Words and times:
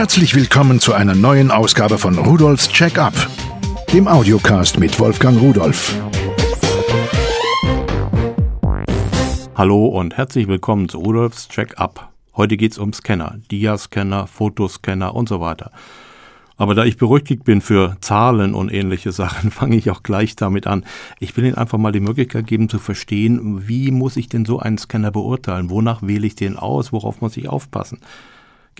Herzlich 0.00 0.34
willkommen 0.34 0.80
zu 0.80 0.94
einer 0.94 1.14
neuen 1.14 1.50
Ausgabe 1.50 1.98
von 1.98 2.16
Rudolfs 2.16 2.70
Check-up, 2.70 3.12
dem 3.92 4.08
Audiocast 4.08 4.80
mit 4.80 4.98
Wolfgang 4.98 5.38
Rudolf. 5.38 5.94
Hallo 9.54 9.84
und 9.88 10.16
herzlich 10.16 10.48
willkommen 10.48 10.88
zu 10.88 11.00
Rudolfs 11.00 11.48
Check-up. 11.48 12.14
Heute 12.34 12.56
geht's 12.56 12.78
um 12.78 12.94
Scanner, 12.94 13.40
Dia-Scanner, 13.50 14.26
Fotoscanner 14.26 15.14
und 15.14 15.28
so 15.28 15.42
weiter. 15.42 15.70
Aber 16.56 16.74
da 16.74 16.86
ich 16.86 16.96
berüchtigt 16.96 17.44
bin 17.44 17.60
für 17.60 17.98
Zahlen 18.00 18.54
und 18.54 18.72
ähnliche 18.72 19.12
Sachen, 19.12 19.50
fange 19.50 19.76
ich 19.76 19.90
auch 19.90 20.02
gleich 20.02 20.34
damit 20.34 20.66
an. 20.66 20.86
Ich 21.18 21.36
will 21.36 21.44
Ihnen 21.44 21.56
einfach 21.56 21.76
mal 21.76 21.92
die 21.92 22.00
Möglichkeit 22.00 22.46
geben 22.46 22.70
zu 22.70 22.78
verstehen, 22.78 23.68
wie 23.68 23.90
muss 23.90 24.16
ich 24.16 24.30
denn 24.30 24.46
so 24.46 24.60
einen 24.60 24.78
Scanner 24.78 25.10
beurteilen? 25.10 25.68
Wonach 25.68 26.00
wähle 26.00 26.26
ich 26.26 26.36
den 26.36 26.56
aus? 26.56 26.90
Worauf 26.90 27.20
muss 27.20 27.36
ich 27.36 27.50
aufpassen? 27.50 27.98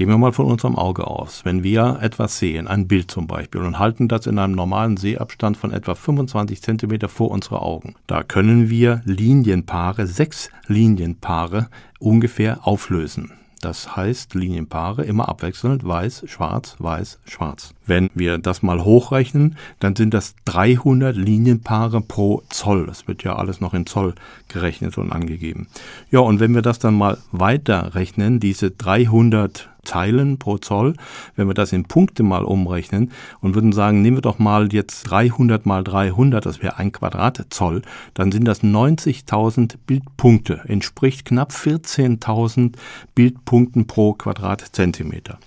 Gehen 0.01 0.09
wir 0.09 0.17
mal 0.17 0.33
von 0.33 0.47
unserem 0.47 0.77
Auge 0.77 1.07
aus. 1.07 1.45
Wenn 1.45 1.63
wir 1.63 1.99
etwas 2.01 2.39
sehen, 2.39 2.69
ein 2.69 2.89
Bild 2.89 3.11
zum 3.11 3.27
Beispiel, 3.27 3.61
und 3.61 3.79
halten 3.79 4.09
das 4.09 4.27
in 4.27 4.39
einem 4.39 4.55
normalen 4.55 4.97
Sehabstand 4.97 5.59
von 5.59 5.73
etwa 5.73 5.95
25 5.95 6.63
Zentimeter 6.63 7.11
vor 7.11 7.31
unsere 7.31 7.61
Augen, 7.61 7.97
da 8.07 8.23
können 8.23 8.71
wir 8.71 9.03
Linienpaare, 9.05 10.07
sechs 10.07 10.49
Linienpaare 10.69 11.69
ungefähr 11.99 12.67
auflösen. 12.67 13.33
Das 13.61 13.95
heißt 13.95 14.35
Linienpaare 14.35 15.05
immer 15.05 15.29
abwechselnd 15.29 15.87
weiß, 15.87 16.25
schwarz, 16.29 16.77
weiß, 16.79 17.19
schwarz. 17.27 17.75
Wenn 17.85 18.09
wir 18.15 18.39
das 18.39 18.63
mal 18.63 18.83
hochrechnen, 18.83 19.57
dann 19.81 19.95
sind 19.97 20.15
das 20.15 20.35
300 20.47 21.15
Linienpaare 21.15 22.01
pro 22.01 22.43
Zoll. 22.49 22.87
Das 22.87 23.07
wird 23.07 23.23
ja 23.23 23.37
alles 23.37 23.61
noch 23.61 23.75
in 23.75 23.85
Zoll 23.85 24.15
gerechnet 24.49 24.97
und 24.97 25.13
angegeben. 25.13 25.67
Ja, 26.11 26.21
und 26.21 26.41
wenn 26.41 26.55
wir 26.55 26.63
das 26.63 26.79
dann 26.79 26.95
mal 26.95 27.19
weiterrechnen, 27.33 28.41
diese 28.41 28.71
300 28.71 29.69
Zeilen 29.85 30.39
pro 30.39 30.59
Zoll. 30.59 30.95
Wenn 31.37 31.49
wir 31.49 31.55
das 31.55 31.73
in 31.73 31.85
Punkte 31.85 32.23
mal 32.23 32.45
umrechnen 32.45 33.11
und 33.41 33.55
würden 33.55 33.73
sagen, 33.73 34.03
nehmen 34.03 34.19
wir 34.19 34.23
doch 34.23 34.39
mal 34.39 34.73
jetzt 34.73 35.05
300 35.05 35.67
mal 35.67 35.85
300, 35.85 36.45
das 36.45 36.63
wäre 36.63 36.79
ein 36.79 36.93
Quadratzoll, 36.93 37.83
dann 38.15 38.33
sind 38.33 38.45
das 38.47 38.63
90.000 38.63 39.77
Bildpunkte, 39.87 40.63
entspricht 40.67 41.25
knapp 41.25 41.53
14.000 41.53 42.75
Bildpunkten 43.15 43.87
pro 43.87 44.15
Quadratzentimeter. 44.15 45.39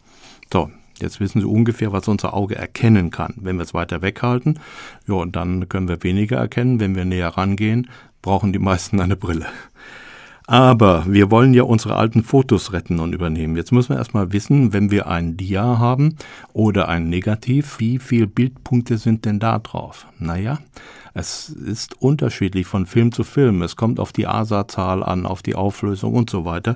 So, 0.52 0.70
Jetzt 1.00 1.20
wissen 1.20 1.42
Sie 1.42 1.48
ungefähr, 1.48 1.92
was 1.92 2.08
unser 2.08 2.34
Auge 2.34 2.56
erkennen 2.56 3.10
kann. 3.10 3.34
Wenn 3.38 3.58
wir 3.58 3.64
es 3.64 3.74
weiter 3.74 4.02
weghalten, 4.02 4.60
ja, 5.08 5.26
dann 5.26 5.68
können 5.68 5.88
wir 5.88 6.04
weniger 6.04 6.38
erkennen. 6.38 6.80
Wenn 6.80 6.96
wir 6.96 7.04
näher 7.04 7.30
rangehen, 7.30 7.90
brauchen 8.22 8.54
die 8.54 8.60
meisten 8.60 9.02
eine 9.02 9.18
Brille. 9.18 9.48
Aber 10.46 11.06
wir 11.08 11.32
wollen 11.32 11.54
ja 11.54 11.64
unsere 11.64 11.96
alten 11.96 12.22
Fotos 12.22 12.74
retten 12.74 13.00
und 13.00 13.14
übernehmen. 13.14 13.56
Jetzt 13.56 13.72
müssen 13.72 13.90
wir 13.90 13.98
erstmal 13.98 14.34
wissen, 14.34 14.74
wenn 14.74 14.92
wir 14.92 15.08
ein 15.08 15.38
Dia 15.38 15.80
haben 15.80 16.16
oder 16.52 16.90
ein 16.90 17.10
Negativ, 17.10 17.80
wie 17.80 17.98
viele 17.98 18.28
Bildpunkte 18.28 18.98
sind 18.98 19.24
denn 19.24 19.40
da 19.40 19.60
drauf? 19.60 20.06
Naja, 20.20 20.60
es 21.14 21.48
ist 21.48 22.02
unterschiedlich 22.02 22.68
von 22.68 22.86
Film 22.86 23.14
zu 23.14 23.24
Film. 23.24 23.62
Es 23.62 23.78
kommt 23.78 24.02
auf 24.02 24.12
die 24.12 24.28
ASA-Zahl 24.28 25.02
an, 25.02 25.26
auf 25.26 25.44
die 25.44 25.56
Auflösung 25.56 26.14
und 26.14 26.30
so 26.30 26.44
weiter. 26.44 26.76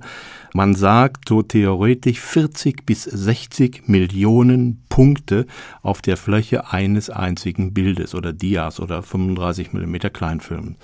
Man 0.54 0.73
sagt 0.73 1.28
so 1.28 1.42
theoretisch 1.42 2.22
40 2.22 2.86
bis 2.86 3.04
60 3.04 3.88
Millionen 3.88 4.82
Punkte 4.88 5.45
auf 5.82 6.02
der 6.02 6.16
Fläche 6.16 6.72
eines 6.72 7.10
einzigen 7.10 7.73
Bildes 7.73 8.16
oder 8.16 8.32
Dias 8.32 8.80
oder 8.80 9.04
35 9.04 9.73
Millimeter 9.73 10.10
Kleinfilmen. 10.10 10.78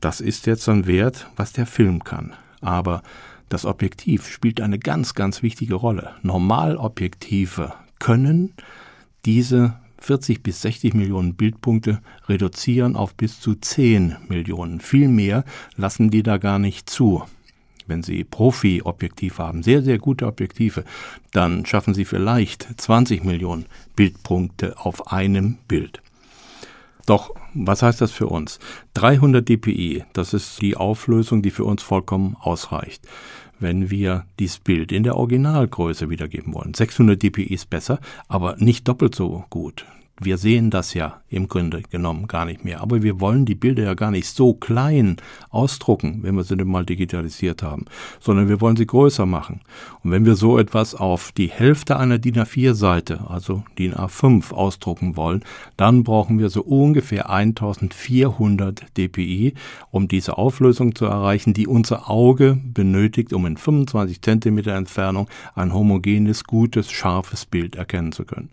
Das 0.00 0.20
ist 0.20 0.46
jetzt 0.46 0.68
ein 0.68 0.86
Wert, 0.86 1.26
was 1.36 1.52
der 1.52 1.66
Film 1.66 2.04
kann. 2.04 2.32
Aber 2.60 3.02
das 3.50 3.64
Objektiv 3.64 4.28
spielt 4.28 4.60
eine 4.60 4.78
ganz, 4.78 5.14
ganz 5.14 5.42
wichtige 5.42 5.74
Rolle. 5.74 6.12
Normalobjektive 6.22 7.74
können 7.98 8.54
diese 9.24 9.74
40 9.98 10.42
bis 10.42 10.62
60 10.62 10.94
Millionen 10.94 11.34
Bildpunkte 11.34 12.00
reduzieren 12.28 12.96
auf 12.96 13.14
bis 13.14 13.40
zu 13.40 13.54
10 13.54 14.16
Millionen. 14.28 14.80
Viel 14.80 15.08
mehr 15.08 15.44
lassen 15.76 16.10
die 16.10 16.22
da 16.22 16.38
gar 16.38 16.58
nicht 16.58 16.88
zu. 16.88 17.22
Wenn 17.86 18.02
Sie 18.02 18.24
Profi-Objektiv 18.24 19.38
haben, 19.38 19.62
sehr, 19.62 19.82
sehr 19.82 19.98
gute 19.98 20.26
Objektive, 20.26 20.84
dann 21.32 21.66
schaffen 21.66 21.92
Sie 21.92 22.04
vielleicht 22.04 22.68
20 22.80 23.24
Millionen 23.24 23.66
Bildpunkte 23.96 24.78
auf 24.78 25.12
einem 25.12 25.58
Bild. 25.68 26.00
Doch, 27.06 27.34
was 27.54 27.82
heißt 27.82 28.00
das 28.00 28.12
für 28.12 28.26
uns? 28.26 28.58
300 28.94 29.48
dpi, 29.48 30.04
das 30.12 30.34
ist 30.34 30.60
die 30.62 30.76
Auflösung, 30.76 31.42
die 31.42 31.50
für 31.50 31.64
uns 31.64 31.82
vollkommen 31.82 32.36
ausreicht. 32.40 33.06
Wenn 33.58 33.90
wir 33.90 34.24
dieses 34.38 34.58
Bild 34.58 34.90
in 34.90 35.02
der 35.02 35.16
Originalgröße 35.16 36.08
wiedergeben 36.08 36.54
wollen. 36.54 36.74
600 36.74 37.22
dpi 37.22 37.42
ist 37.42 37.68
besser, 37.68 38.00
aber 38.28 38.56
nicht 38.56 38.88
doppelt 38.88 39.14
so 39.14 39.44
gut. 39.50 39.84
Wir 40.22 40.36
sehen 40.36 40.68
das 40.68 40.92
ja 40.92 41.22
im 41.30 41.48
Grunde 41.48 41.80
genommen 41.80 42.26
gar 42.26 42.44
nicht 42.44 42.62
mehr. 42.62 42.82
Aber 42.82 43.02
wir 43.02 43.20
wollen 43.20 43.46
die 43.46 43.54
Bilder 43.54 43.84
ja 43.84 43.94
gar 43.94 44.10
nicht 44.10 44.28
so 44.28 44.52
klein 44.52 45.16
ausdrucken, 45.48 46.18
wenn 46.20 46.34
wir 46.34 46.44
sie 46.44 46.58
denn 46.58 46.68
mal 46.68 46.84
digitalisiert 46.84 47.62
haben, 47.62 47.86
sondern 48.20 48.46
wir 48.46 48.60
wollen 48.60 48.76
sie 48.76 48.86
größer 48.86 49.24
machen. 49.24 49.62
Und 50.04 50.10
wenn 50.10 50.26
wir 50.26 50.34
so 50.34 50.58
etwas 50.58 50.94
auf 50.94 51.32
die 51.32 51.48
Hälfte 51.48 51.96
einer 51.96 52.18
DIN 52.18 52.34
A4-Seite, 52.34 53.30
also 53.30 53.64
DIN 53.78 53.94
A5, 53.94 54.52
ausdrucken 54.52 55.16
wollen, 55.16 55.42
dann 55.78 56.04
brauchen 56.04 56.38
wir 56.38 56.50
so 56.50 56.60
ungefähr 56.64 57.30
1400 57.30 58.94
dpi, 58.98 59.54
um 59.90 60.06
diese 60.06 60.36
Auflösung 60.36 60.94
zu 60.94 61.06
erreichen, 61.06 61.54
die 61.54 61.66
unser 61.66 62.10
Auge 62.10 62.58
benötigt, 62.62 63.32
um 63.32 63.46
in 63.46 63.56
25 63.56 64.20
Zentimeter 64.20 64.74
Entfernung 64.74 65.28
ein 65.54 65.72
homogenes, 65.72 66.44
gutes, 66.44 66.90
scharfes 66.90 67.46
Bild 67.46 67.76
erkennen 67.76 68.12
zu 68.12 68.26
können 68.26 68.50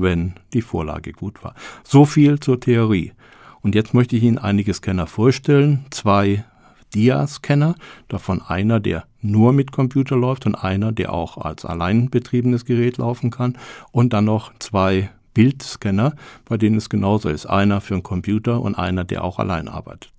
wenn 0.00 0.34
die 0.52 0.62
Vorlage 0.62 1.12
gut 1.12 1.42
war. 1.42 1.54
So 1.84 2.04
viel 2.04 2.40
zur 2.40 2.60
Theorie. 2.60 3.12
Und 3.62 3.74
jetzt 3.74 3.94
möchte 3.94 4.16
ich 4.16 4.22
Ihnen 4.22 4.38
einige 4.38 4.72
Scanner 4.72 5.06
vorstellen. 5.06 5.84
Zwei 5.90 6.44
Dia-Scanner, 6.94 7.74
davon 8.08 8.42
einer, 8.42 8.80
der 8.80 9.04
nur 9.20 9.52
mit 9.52 9.70
Computer 9.72 10.16
läuft 10.16 10.46
und 10.46 10.54
einer, 10.54 10.92
der 10.92 11.12
auch 11.12 11.36
als 11.36 11.64
allein 11.64 12.10
betriebenes 12.10 12.64
Gerät 12.64 12.98
laufen 12.98 13.30
kann. 13.30 13.56
Und 13.92 14.12
dann 14.12 14.24
noch 14.24 14.52
zwei 14.58 15.10
Bildscanner, 15.34 16.14
bei 16.46 16.56
denen 16.56 16.76
es 16.76 16.88
genauso 16.88 17.28
ist. 17.28 17.46
Einer 17.46 17.80
für 17.80 17.94
einen 17.94 18.02
Computer 18.02 18.60
und 18.60 18.74
einer, 18.74 19.04
der 19.04 19.22
auch 19.24 19.38
allein 19.38 19.68
arbeitet. 19.68 20.12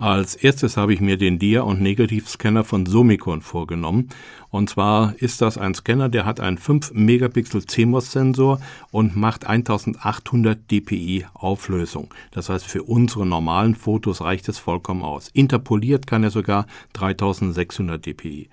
Als 0.00 0.36
erstes 0.36 0.76
habe 0.76 0.94
ich 0.94 1.00
mir 1.00 1.16
den 1.16 1.40
Dia- 1.40 1.62
und 1.62 1.80
Negativscanner 1.80 2.62
von 2.62 2.86
Summicon 2.86 3.42
vorgenommen. 3.42 4.10
Und 4.50 4.70
zwar 4.70 5.14
ist 5.18 5.42
das 5.42 5.58
ein 5.58 5.74
Scanner, 5.74 6.08
der 6.08 6.24
hat 6.24 6.38
einen 6.38 6.56
5 6.56 6.92
Megapixel 6.94 7.66
CMOS-Sensor 7.66 8.60
und 8.92 9.16
macht 9.16 9.46
1800 9.46 10.70
dpi 10.70 11.26
Auflösung. 11.34 12.14
Das 12.30 12.48
heißt, 12.48 12.64
für 12.64 12.84
unsere 12.84 13.26
normalen 13.26 13.74
Fotos 13.74 14.20
reicht 14.20 14.48
es 14.48 14.58
vollkommen 14.58 15.02
aus. 15.02 15.30
Interpoliert 15.32 16.06
kann 16.06 16.22
er 16.22 16.30
sogar 16.30 16.66
3600 16.92 18.06
dpi. 18.06 18.48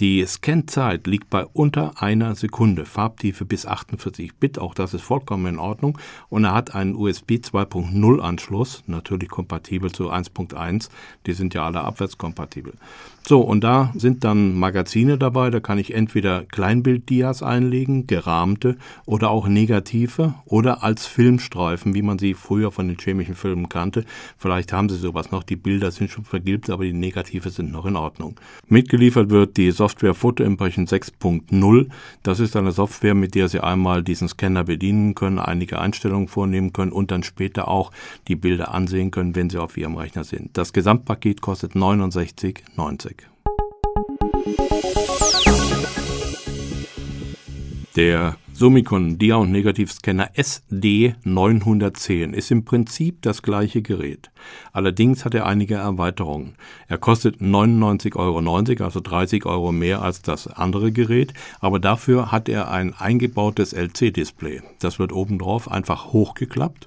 Die 0.00 0.24
Scanzeit 0.26 1.06
liegt 1.06 1.30
bei 1.30 1.44
unter 1.44 2.02
einer 2.02 2.34
Sekunde, 2.34 2.84
Farbtiefe 2.84 3.44
bis 3.44 3.64
48 3.64 4.34
Bit, 4.34 4.58
auch 4.58 4.74
das 4.74 4.92
ist 4.92 5.02
vollkommen 5.02 5.46
in 5.46 5.58
Ordnung. 5.60 5.98
Und 6.28 6.44
er 6.44 6.54
hat 6.54 6.74
einen 6.74 6.96
USB 6.96 7.32
2.0 7.34 8.18
Anschluss, 8.20 8.82
natürlich 8.86 9.28
kompatibel 9.28 9.92
zu 9.92 10.10
1.1, 10.10 10.83
die 11.26 11.32
sind 11.32 11.54
ja 11.54 11.64
alle 11.64 11.82
abwärtskompatibel. 11.82 12.74
So, 13.26 13.40
und 13.40 13.64
da 13.64 13.90
sind 13.96 14.22
dann 14.22 14.54
Magazine 14.54 15.16
dabei, 15.16 15.48
da 15.48 15.58
kann 15.58 15.78
ich 15.78 15.94
entweder 15.94 16.44
Kleinbilddias 16.44 17.42
einlegen, 17.42 18.06
gerahmte 18.06 18.76
oder 19.06 19.30
auch 19.30 19.48
negative 19.48 20.34
oder 20.44 20.82
als 20.82 21.06
Filmstreifen, 21.06 21.94
wie 21.94 22.02
man 22.02 22.18
sie 22.18 22.34
früher 22.34 22.70
von 22.70 22.86
den 22.86 22.98
chemischen 22.98 23.34
Filmen 23.34 23.70
kannte. 23.70 24.04
Vielleicht 24.36 24.74
haben 24.74 24.90
sie 24.90 24.98
sowas 24.98 25.30
noch, 25.30 25.42
die 25.42 25.56
Bilder 25.56 25.90
sind 25.90 26.10
schon 26.10 26.24
vergilbt, 26.24 26.68
aber 26.68 26.84
die 26.84 26.92
Negative 26.92 27.48
sind 27.48 27.72
noch 27.72 27.86
in 27.86 27.96
Ordnung. 27.96 28.38
Mitgeliefert 28.68 29.30
wird 29.30 29.56
die 29.56 29.70
Software 29.70 30.12
Photo 30.12 30.44
Impression 30.44 30.86
6.0. 30.86 31.86
Das 32.22 32.40
ist 32.40 32.56
eine 32.56 32.72
Software, 32.72 33.14
mit 33.14 33.34
der 33.34 33.48
Sie 33.48 33.60
einmal 33.60 34.02
diesen 34.02 34.28
Scanner 34.28 34.64
bedienen 34.64 35.14
können, 35.14 35.38
einige 35.38 35.78
Einstellungen 35.80 36.28
vornehmen 36.28 36.74
können 36.74 36.92
und 36.92 37.10
dann 37.10 37.22
später 37.22 37.68
auch 37.68 37.90
die 38.28 38.36
Bilder 38.36 38.74
ansehen 38.74 39.10
können, 39.10 39.34
wenn 39.34 39.48
Sie 39.48 39.56
auf 39.56 39.78
Ihrem 39.78 39.96
Rechner 39.96 40.24
sind. 40.24 40.58
Das 40.58 40.73
Gesamtpaket 40.74 41.40
kostet 41.40 41.76
69,90. 41.76 43.14
Der 47.94 48.36
Summicon 48.56 49.18
Dia- 49.18 49.34
und 49.34 49.50
Negativscanner 49.50 50.30
SD910 50.36 52.32
ist 52.32 52.52
im 52.52 52.64
Prinzip 52.64 53.20
das 53.22 53.42
gleiche 53.42 53.82
Gerät. 53.82 54.30
Allerdings 54.72 55.24
hat 55.24 55.34
er 55.34 55.46
einige 55.46 55.74
Erweiterungen. 55.74 56.54
Er 56.86 56.98
kostet 56.98 57.40
99,90 57.40 58.14
Euro, 58.14 58.84
also 58.84 59.00
30 59.00 59.44
Euro 59.44 59.72
mehr 59.72 60.02
als 60.02 60.22
das 60.22 60.46
andere 60.46 60.92
Gerät, 60.92 61.34
aber 61.58 61.80
dafür 61.80 62.30
hat 62.30 62.48
er 62.48 62.70
ein 62.70 62.94
eingebautes 62.94 63.72
LC-Display. 63.72 64.62
Das 64.78 65.00
wird 65.00 65.12
obendrauf 65.12 65.68
einfach 65.68 66.12
hochgeklappt 66.12 66.86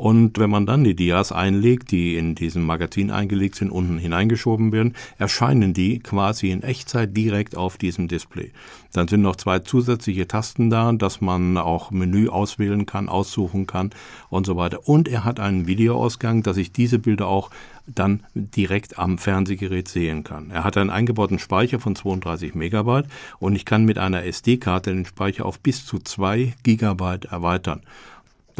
Und 0.00 0.38
wenn 0.38 0.48
man 0.48 0.64
dann 0.64 0.82
die 0.82 0.96
Dias 0.96 1.30
einlegt, 1.30 1.90
die 1.90 2.16
in 2.16 2.34
diesem 2.34 2.64
Magazin 2.64 3.10
eingelegt 3.10 3.56
sind, 3.56 3.70
unten 3.70 3.98
hineingeschoben 3.98 4.72
werden, 4.72 4.94
erscheinen 5.18 5.74
die 5.74 5.98
quasi 5.98 6.50
in 6.52 6.62
Echtzeit 6.62 7.14
direkt 7.14 7.54
auf 7.54 7.76
diesem 7.76 8.08
Display. 8.08 8.50
Dann 8.94 9.08
sind 9.08 9.20
noch 9.20 9.36
zwei 9.36 9.58
zusätzliche 9.58 10.26
Tasten 10.26 10.70
da, 10.70 10.90
dass 11.02 11.20
man 11.20 11.56
auch 11.56 11.90
Menü 11.90 12.28
auswählen 12.28 12.86
kann, 12.86 13.08
aussuchen 13.08 13.66
kann 13.66 13.90
und 14.28 14.46
so 14.46 14.56
weiter. 14.56 14.88
Und 14.88 15.08
er 15.08 15.24
hat 15.24 15.40
einen 15.40 15.66
Videoausgang, 15.66 16.42
dass 16.42 16.56
ich 16.56 16.72
diese 16.72 16.98
Bilder 16.98 17.26
auch 17.26 17.50
dann 17.86 18.22
direkt 18.34 18.98
am 18.98 19.18
Fernsehgerät 19.18 19.88
sehen 19.88 20.22
kann. 20.22 20.50
Er 20.50 20.64
hat 20.64 20.76
einen 20.76 20.90
eingebauten 20.90 21.38
Speicher 21.38 21.80
von 21.80 21.96
32 21.96 22.54
Megabyte 22.54 23.06
und 23.38 23.56
ich 23.56 23.64
kann 23.64 23.84
mit 23.84 23.98
einer 23.98 24.24
SD-Karte 24.24 24.92
den 24.92 25.06
Speicher 25.06 25.46
auf 25.46 25.60
bis 25.60 25.84
zu 25.84 25.98
2 25.98 26.54
Gigabyte 26.62 27.26
erweitern. 27.26 27.82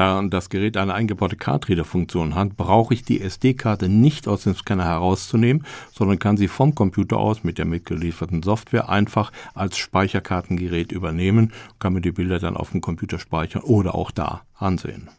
Da 0.00 0.22
das 0.22 0.48
Gerät 0.48 0.78
eine 0.78 0.94
eingebaute 0.94 1.36
Cardreader-Funktion 1.36 2.34
hat, 2.34 2.56
brauche 2.56 2.94
ich 2.94 3.02
die 3.02 3.20
SD-Karte 3.20 3.90
nicht 3.90 4.28
aus 4.28 4.44
dem 4.44 4.54
Scanner 4.54 4.86
herauszunehmen, 4.86 5.66
sondern 5.92 6.18
kann 6.18 6.38
sie 6.38 6.48
vom 6.48 6.74
Computer 6.74 7.18
aus 7.18 7.44
mit 7.44 7.58
der 7.58 7.66
mitgelieferten 7.66 8.42
Software 8.42 8.88
einfach 8.88 9.30
als 9.52 9.76
Speicherkartengerät 9.76 10.90
übernehmen, 10.90 11.52
kann 11.80 11.92
mir 11.92 12.00
die 12.00 12.12
Bilder 12.12 12.38
dann 12.38 12.56
auf 12.56 12.70
dem 12.70 12.80
Computer 12.80 13.18
speichern 13.18 13.60
oder 13.60 13.94
auch 13.94 14.10
da 14.10 14.40
ansehen. 14.54 15.10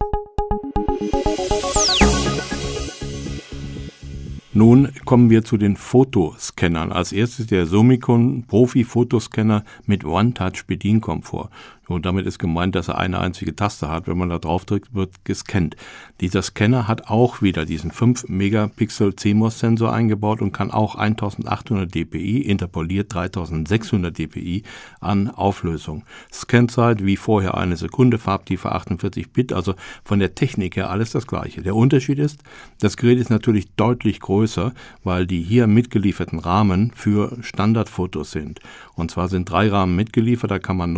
Nun 4.53 4.89
kommen 5.05 5.29
wir 5.29 5.45
zu 5.45 5.55
den 5.55 5.77
Fotoscannern. 5.77 6.91
Als 6.91 7.13
erstes 7.13 7.47
der 7.47 7.65
Sumicon 7.65 8.43
Profi 8.47 8.83
Fotoscanner 8.83 9.63
mit 9.85 10.03
One-Touch 10.03 10.65
Bedienkomfort. 10.67 11.49
Und 11.91 12.05
damit 12.05 12.25
ist 12.25 12.39
gemeint, 12.39 12.75
dass 12.75 12.87
er 12.87 12.97
eine 12.97 13.19
einzige 13.19 13.55
Taste 13.55 13.89
hat. 13.89 14.07
Wenn 14.07 14.17
man 14.17 14.29
da 14.29 14.39
drauf 14.39 14.65
drückt, 14.65 14.93
wird 14.93 15.25
gescannt. 15.25 15.75
Dieser 16.21 16.41
Scanner 16.41 16.87
hat 16.87 17.07
auch 17.07 17.41
wieder 17.41 17.65
diesen 17.65 17.91
5 17.91 18.29
Megapixel 18.29 19.15
CMOS-Sensor 19.15 19.91
eingebaut 19.91 20.41
und 20.41 20.51
kann 20.51 20.71
auch 20.71 20.95
1800 20.95 21.93
dpi, 21.93 22.41
interpoliert 22.41 23.13
3600 23.13 24.17
dpi 24.17 24.63
an 24.99 25.29
Auflösung. 25.29 26.03
Scanzeit 26.31 27.05
wie 27.05 27.17
vorher 27.17 27.57
eine 27.57 27.75
Sekunde, 27.75 28.17
Farbtiefe 28.17 28.71
48 28.71 29.31
Bit, 29.31 29.53
also 29.53 29.75
von 30.03 30.19
der 30.19 30.35
Technik 30.35 30.75
her 30.75 30.89
alles 30.89 31.11
das 31.11 31.27
gleiche. 31.27 31.61
Der 31.61 31.75
Unterschied 31.75 32.19
ist, 32.19 32.43
das 32.79 32.97
Gerät 32.97 33.19
ist 33.19 33.29
natürlich 33.29 33.71
deutlich 33.75 34.19
größer, 34.19 34.73
weil 35.03 35.25
die 35.25 35.41
hier 35.41 35.67
mitgelieferten 35.67 36.39
Rahmen 36.39 36.91
für 36.95 37.37
Standardfotos 37.41 38.31
sind. 38.31 38.59
Und 38.95 39.11
zwar 39.11 39.27
sind 39.27 39.49
drei 39.49 39.69
Rahmen 39.69 39.95
mitgeliefert, 39.95 40.51
da 40.51 40.59
kann 40.59 40.77
man 40.77 40.93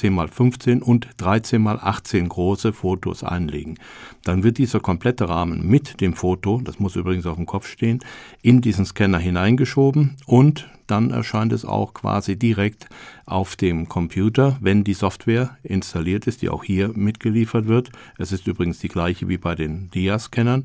9x13, 0.00 0.30
10x15 0.30 0.80
und 0.80 1.08
13x18 1.16 2.28
große 2.28 2.72
Fotos 2.72 3.22
einlegen. 3.22 3.78
Dann 4.24 4.42
wird 4.42 4.58
dieser 4.58 4.80
komplette 4.80 5.28
Rahmen 5.28 5.66
mit 5.66 6.00
dem 6.00 6.14
Foto, 6.14 6.60
das 6.62 6.78
muss 6.78 6.96
übrigens 6.96 7.26
auf 7.26 7.36
dem 7.36 7.46
Kopf 7.46 7.66
stehen, 7.66 8.00
in 8.42 8.60
diesen 8.60 8.84
Scanner 8.84 9.18
hineingeschoben 9.18 10.16
und 10.26 10.68
dann 10.86 11.10
erscheint 11.10 11.52
es 11.52 11.64
auch 11.64 11.94
quasi 11.94 12.36
direkt 12.36 12.88
auf 13.24 13.54
dem 13.54 13.88
Computer, 13.88 14.58
wenn 14.60 14.82
die 14.82 14.94
Software 14.94 15.56
installiert 15.62 16.26
ist, 16.26 16.42
die 16.42 16.48
auch 16.48 16.64
hier 16.64 16.88
mitgeliefert 16.88 17.68
wird. 17.68 17.90
Es 18.18 18.32
ist 18.32 18.48
übrigens 18.48 18.80
die 18.80 18.88
gleiche 18.88 19.28
wie 19.28 19.38
bei 19.38 19.54
den 19.54 19.88
Dia-Scannern. 19.90 20.64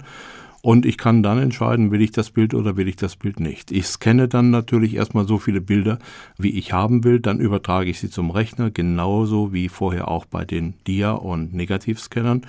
Und 0.66 0.88
ich 0.88 0.98
kann 0.98 1.22
dann 1.22 1.38
entscheiden, 1.38 1.92
will 1.92 2.02
ich 2.02 2.10
das 2.10 2.32
Bild 2.32 2.56
oder 2.56 2.76
will 2.76 2.88
ich 2.88 2.96
das 2.96 3.18
Bild 3.18 3.40
nicht. 3.40 3.72
Ich 3.72 3.86
scanne 3.86 4.28
dann 4.28 4.50
natürlich 4.50 4.96
erstmal 4.96 5.28
so 5.28 5.38
viele 5.38 5.62
Bilder, 5.62 6.00
wie 6.40 6.58
ich 6.58 6.74
haben 6.74 7.04
will. 7.04 7.20
Dann 7.20 7.40
übertrage 7.40 7.92
ich 7.92 8.00
sie 8.00 8.10
zum 8.10 8.32
Rechner, 8.32 8.72
genauso 8.72 9.54
wie 9.54 9.70
vorher 9.70 10.08
auch 10.08 10.26
bei 10.26 10.44
den 10.44 10.74
Dia- 10.88 11.12
und 11.12 11.54
Negativscannern 11.54 12.48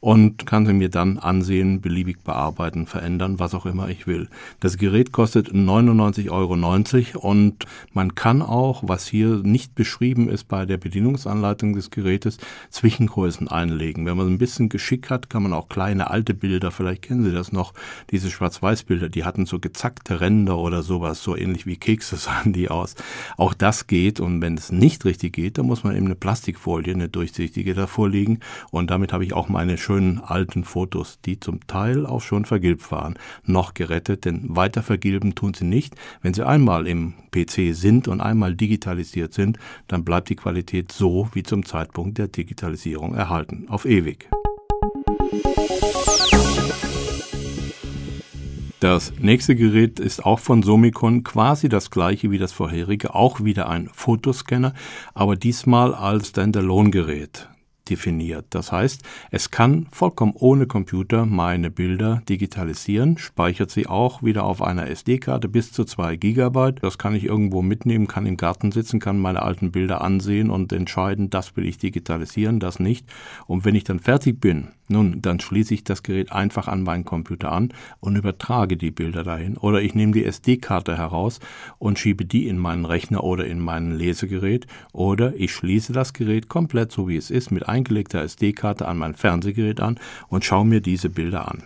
und 0.00 0.46
kann 0.46 0.66
sie 0.66 0.72
mir 0.72 0.88
dann 0.88 1.18
ansehen, 1.18 1.80
beliebig 1.80 2.22
bearbeiten, 2.22 2.86
verändern, 2.86 3.38
was 3.38 3.54
auch 3.54 3.66
immer 3.66 3.88
ich 3.88 4.06
will. 4.06 4.28
Das 4.60 4.76
Gerät 4.76 5.12
kostet 5.12 5.52
99,90 5.52 6.30
Euro 6.30 7.26
und 7.26 7.64
man 7.92 8.14
kann 8.14 8.42
auch, 8.42 8.82
was 8.86 9.06
hier 9.06 9.40
nicht 9.42 9.74
beschrieben 9.74 10.28
ist 10.28 10.44
bei 10.48 10.66
der 10.66 10.76
Bedienungsanleitung 10.76 11.74
des 11.74 11.90
Gerätes, 11.90 12.38
Zwischengrößen 12.70 13.48
einlegen. 13.48 14.06
Wenn 14.06 14.16
man 14.16 14.28
ein 14.28 14.38
bisschen 14.38 14.68
Geschick 14.68 15.10
hat, 15.10 15.30
kann 15.30 15.42
man 15.42 15.52
auch 15.52 15.68
kleine 15.68 16.10
alte 16.10 16.34
Bilder, 16.34 16.70
vielleicht 16.70 17.02
kennen 17.02 17.24
Sie 17.24 17.32
das 17.32 17.52
noch, 17.52 17.72
diese 18.10 18.30
Schwarz-Weiß-Bilder, 18.30 19.08
die 19.08 19.24
hatten 19.24 19.46
so 19.46 19.58
gezackte 19.58 20.20
Ränder 20.20 20.58
oder 20.58 20.82
sowas, 20.82 21.22
so 21.22 21.36
ähnlich 21.36 21.66
wie 21.66 21.76
Kekse 21.76 22.16
sahen 22.26 22.52
die 22.52 22.68
aus. 22.68 22.94
Auch 23.36 23.54
das 23.54 23.86
geht 23.86 24.20
und 24.20 24.40
wenn 24.40 24.56
es 24.56 24.70
nicht 24.70 25.04
richtig 25.04 25.34
geht, 25.34 25.58
dann 25.58 25.66
muss 25.66 25.84
man 25.84 25.96
eben 25.96 26.06
eine 26.06 26.14
Plastikfolie, 26.14 26.94
eine 26.94 27.08
durchsichtige 27.08 27.74
davor 27.74 28.08
legen 28.08 28.40
und 28.70 28.90
damit 28.90 29.12
habe 29.12 29.24
ich 29.24 29.32
auch 29.32 29.48
meine 29.48 29.78
schönen 29.86 30.18
alten 30.18 30.64
Fotos, 30.64 31.20
die 31.24 31.38
zum 31.38 31.64
Teil 31.68 32.06
auch 32.06 32.20
schon 32.20 32.44
vergilbt 32.44 32.90
waren, 32.90 33.16
noch 33.44 33.72
gerettet, 33.72 34.24
denn 34.24 34.56
weiter 34.56 34.82
vergilben 34.82 35.36
tun 35.36 35.54
sie 35.54 35.64
nicht. 35.64 35.94
Wenn 36.22 36.34
sie 36.34 36.44
einmal 36.44 36.88
im 36.88 37.14
PC 37.30 37.72
sind 37.72 38.08
und 38.08 38.20
einmal 38.20 38.56
digitalisiert 38.56 39.32
sind, 39.32 39.58
dann 39.86 40.04
bleibt 40.04 40.28
die 40.28 40.34
Qualität 40.34 40.90
so 40.90 41.28
wie 41.34 41.44
zum 41.44 41.64
Zeitpunkt 41.64 42.18
der 42.18 42.26
Digitalisierung 42.26 43.14
erhalten, 43.14 43.66
auf 43.68 43.84
ewig. 43.84 44.28
Das 48.80 49.12
nächste 49.20 49.54
Gerät 49.54 50.00
ist 50.00 50.24
auch 50.24 50.40
von 50.40 50.64
Somicon, 50.64 51.22
quasi 51.22 51.68
das 51.68 51.92
gleiche 51.92 52.32
wie 52.32 52.38
das 52.38 52.50
vorherige, 52.50 53.14
auch 53.14 53.44
wieder 53.44 53.68
ein 53.68 53.88
Fotoscanner, 53.92 54.74
aber 55.14 55.36
diesmal 55.36 55.94
als 55.94 56.30
Standalone-Gerät 56.30 57.48
definiert. 57.90 58.46
Das 58.50 58.72
heißt, 58.72 59.02
es 59.30 59.50
kann 59.50 59.86
vollkommen 59.90 60.34
ohne 60.34 60.66
Computer 60.66 61.26
meine 61.26 61.70
Bilder 61.70 62.22
digitalisieren, 62.28 63.18
speichert 63.18 63.70
sie 63.70 63.86
auch 63.86 64.22
wieder 64.22 64.44
auf 64.44 64.62
einer 64.62 64.88
SD-Karte 64.88 65.48
bis 65.48 65.72
zu 65.72 65.84
zwei 65.84 66.16
Gigabyte. 66.16 66.82
Das 66.82 66.98
kann 66.98 67.14
ich 67.14 67.24
irgendwo 67.24 67.62
mitnehmen, 67.62 68.06
kann 68.06 68.26
im 68.26 68.36
Garten 68.36 68.72
sitzen, 68.72 69.00
kann 69.00 69.18
meine 69.18 69.42
alten 69.42 69.72
Bilder 69.72 70.00
ansehen 70.00 70.50
und 70.50 70.72
entscheiden, 70.72 71.30
das 71.30 71.56
will 71.56 71.66
ich 71.66 71.78
digitalisieren, 71.78 72.60
das 72.60 72.78
nicht. 72.78 73.06
Und 73.46 73.64
wenn 73.64 73.74
ich 73.74 73.84
dann 73.84 74.00
fertig 74.00 74.40
bin, 74.40 74.68
nun, 74.88 75.20
dann 75.20 75.40
schließe 75.40 75.74
ich 75.74 75.84
das 75.84 76.02
Gerät 76.02 76.32
einfach 76.32 76.68
an 76.68 76.82
meinen 76.82 77.04
Computer 77.04 77.50
an 77.50 77.72
und 78.00 78.16
übertrage 78.16 78.76
die 78.76 78.90
Bilder 78.90 79.24
dahin. 79.24 79.56
Oder 79.56 79.82
ich 79.82 79.94
nehme 79.94 80.12
die 80.12 80.24
SD-Karte 80.24 80.96
heraus 80.96 81.40
und 81.78 81.98
schiebe 81.98 82.24
die 82.24 82.46
in 82.46 82.58
meinen 82.58 82.84
Rechner 82.84 83.24
oder 83.24 83.46
in 83.46 83.58
mein 83.58 83.92
Lesegerät. 83.92 84.66
Oder 84.92 85.34
ich 85.36 85.52
schließe 85.52 85.92
das 85.92 86.12
Gerät 86.12 86.48
komplett 86.48 86.92
so 86.92 87.08
wie 87.08 87.16
es 87.16 87.30
ist 87.30 87.50
mit 87.50 87.68
eingelegter 87.68 88.22
SD-Karte 88.22 88.86
an 88.86 88.98
mein 88.98 89.14
Fernsehgerät 89.14 89.80
an 89.80 89.98
und 90.28 90.44
schaue 90.44 90.66
mir 90.66 90.80
diese 90.80 91.10
Bilder 91.10 91.48
an. 91.48 91.62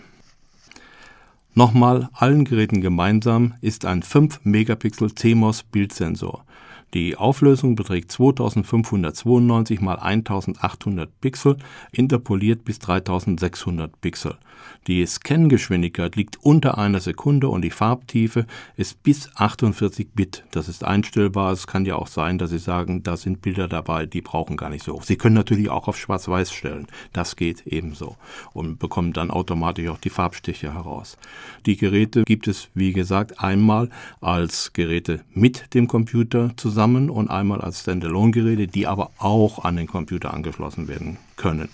Nochmal, 1.55 2.09
allen 2.13 2.45
Geräten 2.45 2.81
gemeinsam 2.81 3.55
ist 3.61 3.85
ein 3.85 4.03
5 4.03 4.41
Megapixel 4.45 5.15
CMOS 5.15 5.65
Bildsensor. 5.65 6.45
Die 6.93 7.17
Auflösung 7.17 7.77
beträgt 7.77 8.11
2592 8.11 9.81
mal 9.81 9.97
1800 9.97 11.21
Pixel, 11.21 11.57
interpoliert 11.93 12.65
bis 12.65 12.81
3600 12.81 14.01
Pixel. 14.01 14.37
Die 14.89 15.07
Scangeschwindigkeit 15.07 16.17
liegt 16.17 16.39
unter 16.43 16.79
einer 16.79 17.01
Sekunde 17.01 17.49
und 17.49 17.63
die 17.63 17.71
Farbtiefe 17.71 18.45
ist 18.77 19.03
bis 19.05 19.31
48 19.37 20.09
Bit. 20.15 20.45
Das 20.51 20.69
ist 20.69 20.85
einstellbar. 20.85 21.53
Es 21.53 21.67
kann 21.67 21.85
ja 21.85 21.95
auch 21.95 22.09
sein, 22.09 22.39
dass 22.39 22.51
Sie 22.51 22.59
sagen, 22.59 23.03
da 23.03 23.17
sind 23.17 23.41
Bilder 23.41 23.69
dabei, 23.69 24.07
die 24.07 24.21
brauchen 24.21 24.57
gar 24.57 24.69
nicht 24.69 24.85
so. 24.85 25.01
Sie 25.03 25.17
können 25.17 25.37
natürlich 25.37 25.71
auch 25.71 25.87
auf 25.87 25.97
Schwarz-Weiß 25.97 26.53
stellen. 26.53 26.89
Das 27.13 27.37
geht 27.37 27.67
ebenso 27.67 28.17
und 28.53 28.79
bekommen 28.81 29.13
dann 29.13 29.31
automatisch 29.31 29.89
auch 29.89 29.99
die 29.99 30.11
Farbstiche 30.11 30.75
heraus. 30.75 31.17
Die 31.67 31.77
Geräte 31.77 32.25
gibt 32.25 32.49
es, 32.49 32.69
wie 32.75 32.93
gesagt, 32.93 33.41
einmal 33.41 33.91
als 34.21 34.73
Geräte 34.73 35.21
mit 35.33 35.73
dem 35.75 35.87
Computer 35.87 36.51
zusammen 36.57 36.80
und 36.81 37.29
einmal 37.29 37.61
als 37.61 37.81
Standalone-Geräte, 37.81 38.67
die 38.67 38.87
aber 38.87 39.11
auch 39.19 39.65
an 39.65 39.77
den 39.77 39.87
Computer 39.87 40.33
angeschlossen 40.33 40.89
werden 40.89 41.19
können. 41.37 41.69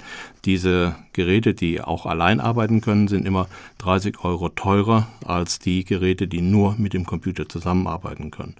Diese 0.45 0.97
Geräte, 1.13 1.55
die 1.55 1.81
auch 1.81 2.07
allein 2.07 2.41
arbeiten 2.41 2.81
können, 2.81 3.09
sind 3.09 3.27
immer 3.27 3.47
30 3.79 4.25
Euro 4.25 4.49
teurer 4.49 5.09
als 5.25 5.59
die 5.59 5.85
Geräte, 5.85 6.27
die 6.27 6.41
nur 6.41 6.75
mit 6.79 6.93
dem 6.93 7.07
Computer 7.07 7.49
zusammenarbeiten 7.49 8.31
können. 8.31 8.57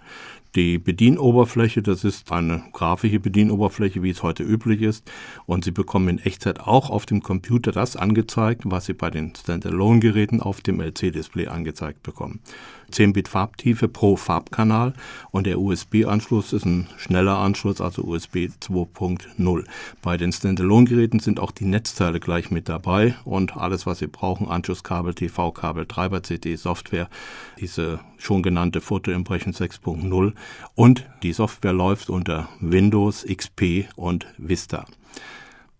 Die 0.57 0.79
Bedienoberfläche, 0.79 1.83
das 1.83 2.03
ist 2.03 2.33
eine 2.33 2.63
grafische 2.73 3.21
Bedienoberfläche, 3.21 4.03
wie 4.03 4.09
es 4.09 4.23
heute 4.23 4.43
üblich 4.43 4.81
ist. 4.81 5.07
Und 5.45 5.65
Sie 5.65 5.71
bekommen 5.71 6.09
in 6.09 6.19
Echtzeit 6.19 6.61
auch 6.61 6.89
auf 6.89 7.05
dem 7.05 7.23
Computer 7.23 7.73
das 7.73 7.95
angezeigt, 7.95 8.63
was 8.65 8.87
Sie 8.87 8.95
bei 8.95 9.11
den 9.11 9.35
Standalone-Geräten 9.37 10.41
auf 10.41 10.63
dem 10.63 10.81
LC-Display 10.81 11.49
angezeigt 11.49 12.03
bekommen. 12.03 12.41
10-Bit 12.93 13.29
Farbtiefe 13.29 13.89
pro 13.89 14.17
Farbkanal 14.17 14.95
und 15.31 15.47
der 15.47 15.61
USB-Anschluss 15.61 16.53
ist 16.53 16.65
ein 16.65 16.89
schneller 16.97 17.39
Anschluss, 17.39 17.81
also 17.81 18.03
USB 18.03 18.49
2.0. 18.61 19.65
Bei 20.03 20.17
den 20.17 20.33
Standalone-Geräten 20.33 21.21
sind 21.21 21.41
auch 21.41 21.51
die 21.51 21.65
Netzteile 21.65 22.21
gleich 22.21 22.51
mit 22.51 22.69
dabei 22.69 23.15
und 23.25 23.57
alles, 23.57 23.87
was 23.87 23.99
Sie 23.99 24.07
brauchen, 24.07 24.49
Anschlusskabel, 24.49 25.15
TV-Kabel, 25.15 25.87
Treiber-CD, 25.87 26.57
Software, 26.57 27.09
diese 27.59 28.01
schon 28.19 28.43
genannte 28.43 28.81
Photo 28.81 29.11
Impression 29.11 29.53
6.0 29.53 30.33
und 30.75 31.07
die 31.23 31.33
Software 31.33 31.73
läuft 31.73 32.11
unter 32.11 32.49
Windows, 32.61 33.25
XP 33.25 33.89
und 33.97 34.27
Vista. 34.39 34.85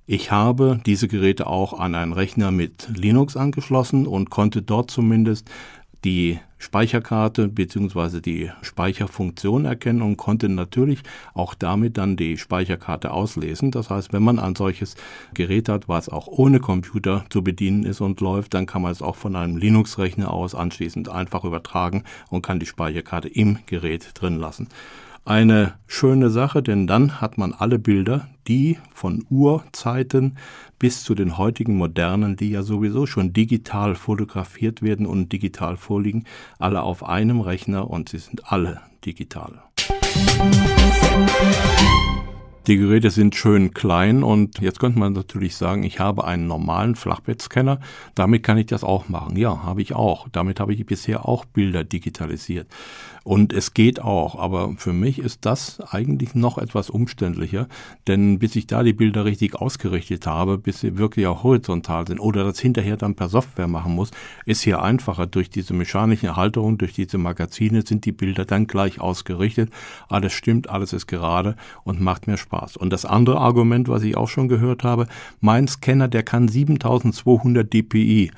Ich 0.09 0.31
habe 0.31 0.81
diese 0.87 1.09
Geräte 1.09 1.49
auch 1.49 1.81
an 1.81 1.97
einen 1.97 2.13
Rechner 2.13 2.53
mit 2.53 2.89
Linux 2.95 3.37
angeschlossen 3.37 4.07
und 4.07 4.31
konnte 4.31 4.63
dort 4.63 4.89
zumindest 4.89 5.51
die 6.07 6.39
Speicherkarte 6.59 7.49
bzw. 7.49 8.21
die 8.21 8.53
Speicherfunktion 8.63 9.65
erkennen 9.65 10.03
und 10.03 10.17
konnte 10.17 10.49
natürlich 10.49 11.01
auch 11.35 11.53
damit 11.55 11.99
dann 11.99 12.17
die 12.17 12.39
Speicherkarte 12.39 13.11
auslesen. 13.11 13.73
Das 13.73 13.91
heißt, 13.91 14.13
wenn 14.13 14.23
man 14.23 14.39
ein 14.39 14.55
solches 14.55 14.95
Gerät 15.35 15.69
hat, 15.69 15.89
was 15.89 16.09
auch 16.09 16.29
ohne 16.29 16.61
Computer 16.61 17.25
zu 17.29 17.43
bedienen 17.43 17.83
ist 17.83 18.01
und 18.01 18.21
läuft, 18.21 18.55
dann 18.55 18.67
kann 18.67 18.83
man 18.83 18.93
es 18.93 19.03
auch 19.03 19.17
von 19.17 19.35
einem 19.35 19.57
Linux-Rechner 19.57 20.31
aus 20.31 20.55
anschließend 20.55 21.09
einfach 21.09 21.43
übertragen 21.43 22.05
und 22.31 22.43
kann 22.43 22.61
die 22.61 22.67
Speicherkarte 22.67 23.27
im 23.27 23.59
Gerät 23.67 24.13
drin 24.15 24.39
lassen 24.39 24.69
eine 25.27 25.75
schöne 25.89 26.31
Sache, 26.31 26.63
denn 26.63 26.87
dann 26.87 27.21
hat 27.21 27.37
man 27.37 27.53
alle 27.53 27.79
Bilder, 27.79 28.29
die 28.47 28.79
von 28.95 29.27
Urzeiten 29.29 30.39
bis 30.79 31.03
zu 31.03 31.17
den 31.17 31.37
heutigen 31.37 31.77
modernen, 31.77 32.37
die 32.37 32.51
ja 32.51 32.63
sowieso 32.63 33.07
schon 33.07 33.33
digital 33.33 33.97
fotografiert 33.97 34.83
werden 34.83 35.05
und 35.05 35.33
digital 35.33 35.77
vorliegen, 35.77 36.25
alle 36.59 36.83
auf 36.83 37.05
einem 37.05 37.41
Rechner 37.41 37.91
und 37.91 38.09
sie 38.09 38.19
sind 38.19 38.53
alle 38.53 38.81
digital. 39.05 39.63
Die 42.67 42.79
Geräte 42.79 43.11
sind 43.11 43.37
schön 43.37 43.75
klein 43.75 44.25
und 44.25 44.59
jetzt 44.59 44.81
könnte 44.81 44.99
man 44.99 45.13
natürlich 45.13 45.55
sagen, 45.55 45.85
ich 45.85 46.01
habe 46.01 46.25
einen 46.25 46.49
normalen 46.49 46.97
Flachbettscanner, 46.97 47.79
damit 48.17 48.43
kann 48.43 48.59
ich 48.59 48.67
das 48.67 48.83
auch 48.83 49.09
machen. 49.09 49.37
Ja, 49.37 49.63
habe 49.63 49.83
ich 49.83 49.95
auch. 49.95 50.27
Damit 50.33 50.59
habe 50.59 50.75
ich 50.75 50.85
bisher 50.85 51.29
auch 51.29 51.45
Bilder 51.45 51.85
digitalisiert. 51.85 52.67
Und 53.27 53.53
es 53.53 53.75
geht 53.75 54.01
auch, 54.01 54.39
aber 54.39 54.75
für 54.77 54.93
mich 54.93 55.19
ist 55.19 55.47
das 55.47 55.81
eigentlich 55.81 56.37
noch 56.37 56.59
etwas 56.59 56.91
umständlicher, 56.91 57.67
denn 58.07 58.39
bis 58.39 58.55
ich 58.55 58.69
da 58.69 58.85
die 58.85 58.93
Bilder 58.93 59.25
richtig 59.25 59.57
ausgerichtet 59.57 60.29
habe, 60.29 60.59
bis 60.59 60.79
sie 60.79 60.97
wirklich 60.97 61.27
auch 61.27 61.43
horizontal 61.43 62.07
sind 62.07 62.21
oder 62.21 62.45
das 62.45 62.61
hinterher 62.61 62.97
dann 62.97 63.17
per 63.17 63.29
Software 63.29 63.67
machen 63.67 63.97
muss, 63.97 64.13
ist 64.45 64.63
hier 64.63 64.81
einfacher. 64.81 65.27
Durch 65.27 65.51
diese 65.51 65.75
mechanische 65.75 66.37
Halterung, 66.37 66.79
durch 66.79 66.93
diese 66.93 67.19
Magazine 67.19 67.83
sind 67.85 68.05
die 68.05 68.13
Bilder 68.13 68.45
dann 68.45 68.69
gleich 68.69 69.01
ausgerichtet. 69.01 69.73
Alles 70.09 70.33
stimmt, 70.33 70.71
alles 70.71 70.93
ist 70.93 71.09
gerade 71.09 71.57
und 71.83 72.01
macht 72.01 72.29
mir 72.29 72.37
Spaß. 72.37 72.77
Und 72.77 72.91
das 72.91 73.05
andere 73.05 73.39
Argument, 73.41 73.89
was 73.89 74.05
ich 74.05 74.17
auch 74.17 74.29
schon 74.29 74.47
gehört 74.47 74.85
habe, 74.85 75.09
mein 75.41 75.67
Scanner, 75.67 76.07
der 76.07 76.23
kann 76.23 76.47
7200 76.47 77.73
dpi. 77.73 78.31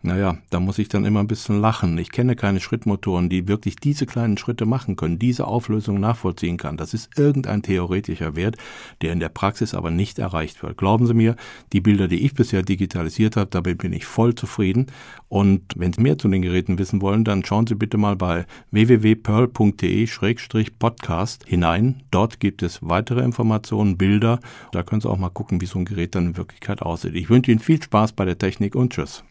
Naja, 0.00 0.38
da 0.50 0.60
muss 0.60 0.78
ich 0.78 0.88
dann 0.88 1.04
immer 1.04 1.18
ein 1.18 1.26
bisschen 1.26 1.60
lachen. 1.60 1.98
Ich 1.98 2.12
kenne 2.12 2.36
keine 2.36 2.60
Schrittmotoren, 2.60 3.28
die 3.28 3.48
wirklich 3.48 3.74
diese 3.74 4.06
kleinen 4.06 4.38
Schritte 4.38 4.64
machen 4.64 4.94
können, 4.94 5.18
diese 5.18 5.48
Auflösung 5.48 5.98
nachvollziehen 5.98 6.56
kann. 6.56 6.76
Das 6.76 6.94
ist 6.94 7.18
irgendein 7.18 7.62
theoretischer 7.62 8.36
Wert, 8.36 8.56
der 9.02 9.12
in 9.12 9.18
der 9.18 9.28
Praxis 9.28 9.74
aber 9.74 9.90
nicht 9.90 10.20
erreicht 10.20 10.62
wird. 10.62 10.78
Glauben 10.78 11.08
Sie 11.08 11.14
mir, 11.14 11.34
die 11.72 11.80
Bilder, 11.80 12.06
die 12.06 12.24
ich 12.24 12.34
bisher 12.34 12.62
digitalisiert 12.62 13.36
habe, 13.36 13.50
damit 13.50 13.78
bin 13.78 13.92
ich 13.92 14.06
voll 14.06 14.36
zufrieden. 14.36 14.86
Und 15.28 15.74
wenn 15.76 15.92
Sie 15.92 16.00
mehr 16.00 16.16
zu 16.16 16.28
den 16.28 16.42
Geräten 16.42 16.78
wissen 16.78 17.02
wollen, 17.02 17.24
dann 17.24 17.44
schauen 17.44 17.66
Sie 17.66 17.74
bitte 17.74 17.98
mal 17.98 18.14
bei 18.14 18.46
www.pearl.de-podcast 18.70 21.44
hinein. 21.44 22.04
Dort 22.12 22.38
gibt 22.38 22.62
es 22.62 22.78
weitere 22.82 23.24
Informationen, 23.24 23.98
Bilder. 23.98 24.38
Da 24.70 24.84
können 24.84 25.00
Sie 25.00 25.10
auch 25.10 25.18
mal 25.18 25.30
gucken, 25.30 25.60
wie 25.60 25.66
so 25.66 25.80
ein 25.80 25.86
Gerät 25.86 26.14
dann 26.14 26.26
in 26.26 26.36
Wirklichkeit 26.36 26.82
aussieht. 26.82 27.16
Ich 27.16 27.30
wünsche 27.30 27.50
Ihnen 27.50 27.58
viel 27.58 27.82
Spaß 27.82 28.12
bei 28.12 28.24
der 28.24 28.38
Technik 28.38 28.76
und 28.76 28.92
tschüss. 28.92 29.24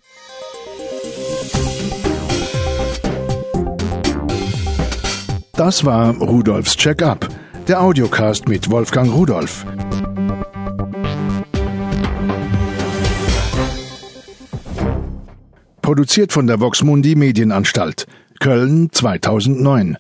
Das 5.58 5.84
war 5.84 6.16
Rudolfs 6.18 6.78
Check-up, 6.78 7.28
der 7.68 7.82
Audiocast 7.82 8.48
mit 8.48 8.70
Wolfgang 8.70 9.12
Rudolf. 9.12 9.66
Produziert 15.82 16.32
von 16.34 16.48
der 16.48 16.60
Voxmundi 16.60 17.16
Medienanstalt, 17.16 18.08
Köln 18.40 18.90
2009. 18.92 19.96